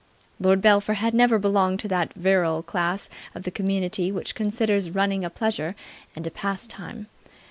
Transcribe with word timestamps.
Lord 0.39 0.61
Belpher 0.63 0.95
had 0.95 1.13
never 1.13 1.37
belonged 1.37 1.79
to 1.81 1.87
that 1.89 2.13
virile 2.15 2.63
class 2.63 3.07
of 3.35 3.43
the 3.43 3.51
community 3.51 4.11
which 4.11 4.33
considers 4.33 4.89
running 4.89 5.23
a 5.23 5.29
pleasure 5.29 5.75
and 6.15 6.25
a 6.25 6.31
pastime. 6.31 7.05